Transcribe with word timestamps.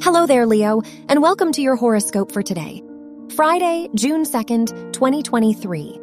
Hello 0.00 0.26
there, 0.26 0.46
Leo, 0.46 0.82
and 1.08 1.20
welcome 1.20 1.50
to 1.50 1.60
your 1.60 1.74
horoscope 1.74 2.30
for 2.30 2.40
today, 2.40 2.84
Friday, 3.34 3.88
June 3.96 4.22
2nd, 4.22 4.92
2023. 4.92 5.98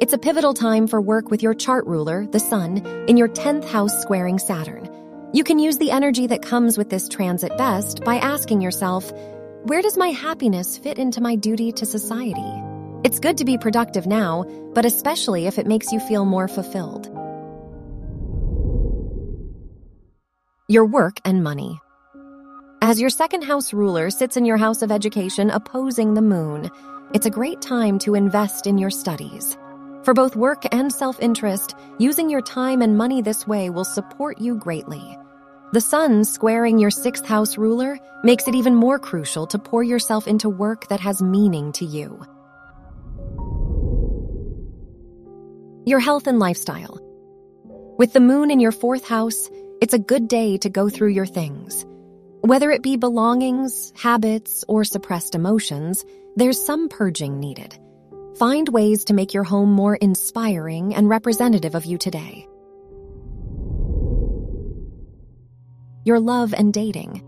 It's 0.00 0.12
a 0.12 0.18
pivotal 0.18 0.54
time 0.54 0.88
for 0.88 1.00
work 1.00 1.30
with 1.30 1.40
your 1.40 1.54
chart 1.54 1.86
ruler, 1.86 2.26
the 2.26 2.40
Sun, 2.40 2.84
in 3.08 3.16
your 3.16 3.28
10th 3.28 3.64
house 3.64 4.02
squaring 4.02 4.40
Saturn. 4.40 4.90
You 5.32 5.44
can 5.44 5.60
use 5.60 5.78
the 5.78 5.92
energy 5.92 6.26
that 6.26 6.42
comes 6.42 6.76
with 6.76 6.90
this 6.90 7.08
transit 7.08 7.56
best 7.56 8.02
by 8.02 8.16
asking 8.16 8.60
yourself, 8.60 9.12
where 9.62 9.82
does 9.82 9.96
my 9.96 10.08
happiness 10.08 10.76
fit 10.76 10.98
into 10.98 11.20
my 11.20 11.36
duty 11.36 11.70
to 11.70 11.86
society? 11.86 12.52
It's 13.04 13.20
good 13.20 13.38
to 13.38 13.44
be 13.44 13.56
productive 13.56 14.04
now, 14.04 14.44
but 14.74 14.84
especially 14.84 15.46
if 15.46 15.60
it 15.60 15.68
makes 15.68 15.92
you 15.92 16.00
feel 16.00 16.24
more 16.24 16.48
fulfilled. 16.48 17.06
Your 20.68 20.86
work 20.86 21.18
and 21.24 21.44
money. 21.44 21.78
As 22.84 23.00
your 23.00 23.10
second 23.10 23.42
house 23.42 23.72
ruler 23.72 24.10
sits 24.10 24.36
in 24.36 24.44
your 24.44 24.56
house 24.56 24.82
of 24.82 24.90
education 24.90 25.50
opposing 25.50 26.14
the 26.14 26.20
moon, 26.20 26.68
it's 27.14 27.26
a 27.26 27.30
great 27.30 27.62
time 27.62 27.96
to 28.00 28.16
invest 28.16 28.66
in 28.66 28.76
your 28.76 28.90
studies. 28.90 29.56
For 30.02 30.14
both 30.14 30.34
work 30.34 30.64
and 30.72 30.92
self 30.92 31.20
interest, 31.20 31.76
using 32.00 32.28
your 32.28 32.42
time 32.42 32.82
and 32.82 32.98
money 32.98 33.22
this 33.22 33.46
way 33.46 33.70
will 33.70 33.84
support 33.84 34.40
you 34.40 34.56
greatly. 34.56 35.16
The 35.72 35.80
sun 35.80 36.24
squaring 36.24 36.80
your 36.80 36.90
sixth 36.90 37.24
house 37.24 37.56
ruler 37.56 38.00
makes 38.24 38.48
it 38.48 38.56
even 38.56 38.74
more 38.74 38.98
crucial 38.98 39.46
to 39.46 39.60
pour 39.60 39.84
yourself 39.84 40.26
into 40.26 40.48
work 40.48 40.88
that 40.88 40.98
has 40.98 41.22
meaning 41.22 41.70
to 41.74 41.84
you. 41.84 42.20
Your 45.86 46.00
health 46.00 46.26
and 46.26 46.40
lifestyle. 46.40 46.98
With 47.96 48.12
the 48.12 48.18
moon 48.18 48.50
in 48.50 48.58
your 48.58 48.72
fourth 48.72 49.06
house, 49.06 49.48
it's 49.80 49.94
a 49.94 50.00
good 50.00 50.26
day 50.26 50.58
to 50.58 50.68
go 50.68 50.88
through 50.88 51.10
your 51.10 51.26
things. 51.26 51.86
Whether 52.42 52.70
it 52.70 52.82
be 52.82 52.96
belongings, 52.96 53.92
habits, 53.96 54.64
or 54.68 54.84
suppressed 54.84 55.34
emotions, 55.34 56.04
there's 56.36 56.64
some 56.64 56.88
purging 56.88 57.40
needed. 57.40 57.78
Find 58.38 58.68
ways 58.68 59.06
to 59.06 59.14
make 59.14 59.34
your 59.34 59.44
home 59.44 59.72
more 59.72 59.96
inspiring 59.96 60.94
and 60.94 61.08
representative 61.08 61.74
of 61.74 61.84
you 61.84 61.98
today. 61.98 62.48
your 66.04 66.20
love 66.20 66.52
and 66.52 66.72
dating. 66.72 67.22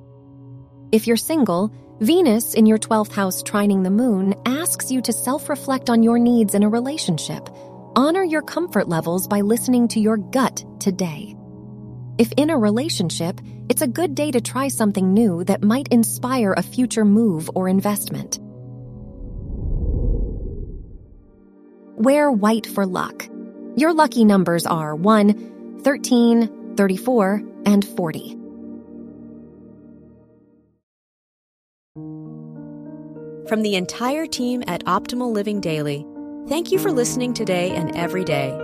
If 0.92 1.06
you're 1.06 1.16
single, 1.16 1.72
Venus 2.00 2.54
in 2.54 2.66
your 2.66 2.78
12th 2.78 3.12
house 3.12 3.42
trining 3.42 3.84
the 3.84 3.90
moon 3.90 4.34
asks 4.46 4.90
you 4.90 5.00
to 5.02 5.12
self 5.12 5.48
reflect 5.48 5.90
on 5.90 6.02
your 6.02 6.18
needs 6.18 6.54
in 6.54 6.62
a 6.62 6.68
relationship. 6.68 7.48
Honor 7.96 8.24
your 8.24 8.42
comfort 8.42 8.88
levels 8.88 9.28
by 9.28 9.40
listening 9.42 9.88
to 9.88 10.00
your 10.00 10.16
gut 10.16 10.64
today. 10.80 11.33
If 12.16 12.32
in 12.36 12.50
a 12.50 12.58
relationship, 12.58 13.40
it's 13.68 13.82
a 13.82 13.88
good 13.88 14.14
day 14.14 14.30
to 14.30 14.40
try 14.40 14.68
something 14.68 15.12
new 15.12 15.42
that 15.44 15.64
might 15.64 15.88
inspire 15.88 16.52
a 16.52 16.62
future 16.62 17.04
move 17.04 17.50
or 17.54 17.68
investment. 17.68 18.38
Wear 21.96 22.30
white 22.30 22.66
for 22.66 22.86
luck. 22.86 23.26
Your 23.76 23.92
lucky 23.92 24.24
numbers 24.24 24.66
are 24.66 24.94
1, 24.94 25.80
13, 25.82 26.76
34, 26.76 27.42
and 27.66 27.84
40. 27.84 28.38
From 33.48 33.62
the 33.62 33.74
entire 33.74 34.26
team 34.26 34.62
at 34.66 34.84
Optimal 34.84 35.32
Living 35.32 35.60
Daily, 35.60 36.06
thank 36.48 36.72
you 36.72 36.78
for 36.78 36.92
listening 36.92 37.34
today 37.34 37.70
and 37.70 37.94
every 37.96 38.24
day. 38.24 38.63